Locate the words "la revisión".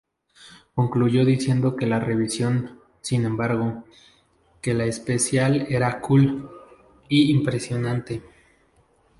1.85-2.79